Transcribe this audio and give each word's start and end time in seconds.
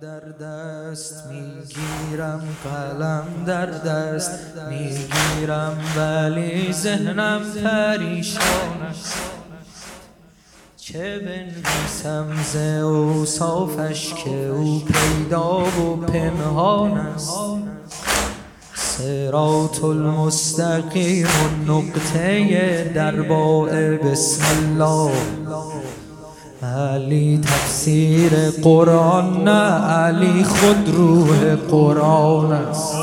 در 0.00 0.46
دست 0.46 1.24
می‌گیرم 1.26 2.42
قلم 2.64 3.24
در 3.46 3.66
دست 3.66 4.38
می‌گیرم 4.70 5.78
ولی 5.96 6.72
ذهنم 6.72 7.40
پریشان 7.64 8.94
چه 10.76 11.18
بنویسم 11.18 12.26
ز 12.52 12.56
اوصافش 12.82 14.14
که 14.24 14.46
او 14.46 14.80
پیدا 14.80 15.58
و 15.60 15.96
پنهان 15.96 16.98
است. 16.98 17.38
سرات 18.74 19.84
المستقیم 19.84 21.26
و 21.26 21.72
نقطه 21.72 22.84
درباع 22.94 23.96
بسم 23.96 24.44
الله. 24.58 25.39
علی 26.62 27.40
تفسیر 27.44 28.32
قرآن 28.62 29.44
نه 29.44 29.84
علی 29.84 30.44
خود 30.44 30.88
روح 30.94 31.54
قرآن 31.54 32.52
است. 32.52 32.94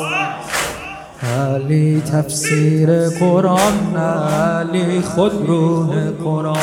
علی 1.23 2.01
تفسیر 2.01 3.09
قرآن 3.09 3.93
نه 3.93 3.99
علی 3.99 5.01
خود 5.01 5.47
روح 5.47 6.11
قرآن. 6.11 6.57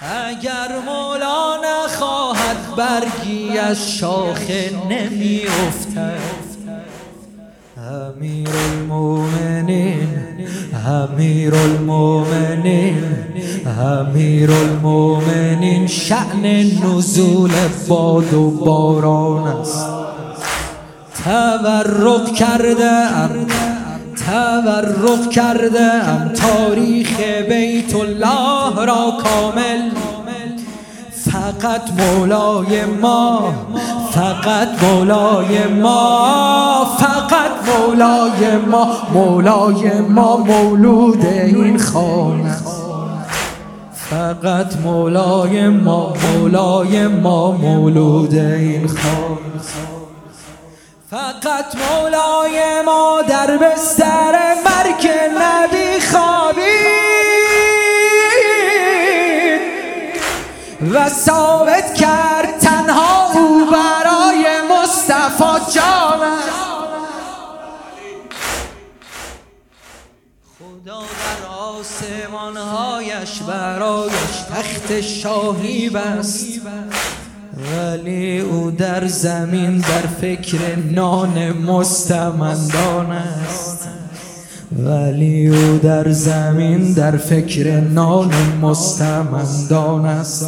اگر 0.00 0.78
مولا 0.86 1.56
نخواهد 1.64 2.56
برگی 2.76 3.58
از 3.58 3.90
شاخه 3.90 4.70
نمی 4.90 5.42
افتد 5.68 6.46
امیر 7.76 8.48
المومنین 8.48 9.15
امیر 10.86 11.54
المومنین 11.54 13.02
امیر 13.78 14.50
المومنین 14.50 15.86
شعن 15.86 16.46
نزول 16.46 17.50
باد 17.88 18.34
و 18.34 18.50
باران 18.50 19.46
است. 19.46 19.86
تورق 21.24 22.34
کرده 22.34 22.90
ام 22.90 23.46
تورق 24.26 25.30
کرده 25.30 26.08
ام 26.08 26.28
تاریخ 26.28 27.20
بیت 27.48 27.94
الله 27.94 28.86
را 28.86 29.12
کامل. 29.22 29.90
فقط 31.30 31.82
مولای 31.98 32.84
ما 32.84 33.54
فقط 34.12 34.82
مولای 34.82 35.66
ما. 35.66 36.55
مولای 37.96 38.56
ما 38.56 39.08
مولای 39.12 40.00
ما 40.00 40.36
مولود 40.36 41.26
این 41.26 41.78
خانه 41.78 42.56
فقط 44.10 44.76
مولای 44.84 45.68
ما 45.68 46.14
مولای 46.32 47.08
ما 47.08 47.52
مولود 47.52 48.34
این 48.34 48.86
خانه 48.86 49.62
فقط 51.10 51.76
مولای 51.90 52.82
ما 52.86 53.22
در 53.28 53.56
بستر 53.56 54.54
مرگ 54.64 55.10
نبی 55.38 55.86
و 60.94 61.08
ثابت 61.08 61.94
کرد 61.94 62.25
آسمانهایش 71.96 73.42
برایش 73.48 74.12
تخت 74.50 75.00
شاهی 75.00 75.90
بست. 75.90 76.46
ولی 77.72 78.40
او 78.40 78.70
در 78.70 79.06
زمین 79.06 79.78
در 79.78 80.06
فکر 80.20 80.58
نان 80.92 81.52
مستمندان 81.52 83.12
است. 83.12 83.88
ولی 84.78 85.48
او 85.48 85.78
در 85.78 86.10
زمین 86.12 86.92
در 86.92 87.16
فکر 87.16 87.80
نان 87.80 88.32
مستمندان 88.62 90.06
است. 90.06 90.46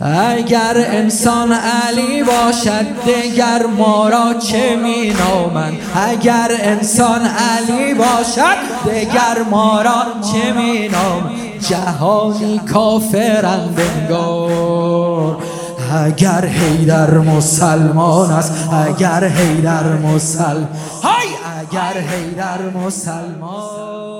اگر 0.00 0.74
انسان 0.76 1.52
علی 1.52 2.22
باشد 2.22 2.86
دگر 3.06 3.66
ما 3.66 4.08
را 4.08 4.34
چه 4.34 4.76
می 4.76 5.10
نامند 5.10 5.78
اگر 5.94 6.50
انسان 6.60 7.20
علی 7.22 7.94
باشد 7.94 8.56
دگر 8.86 9.42
ما 9.50 9.82
را 9.82 10.04
چه 10.32 10.52
می 10.52 10.88
نامند 10.88 11.60
جهانی 11.68 12.58
کافرند 12.58 13.80
انگار. 13.80 15.36
اگر 15.92 16.46
حیدر 16.46 17.10
مسلمان 17.10 18.30
است 18.30 18.52
اگر 18.72 19.24
حیدر 19.24 19.84
مسلمان 19.84 20.68
اگر 21.60 22.00
حیدر 22.00 22.58
مسلمان 22.84 24.10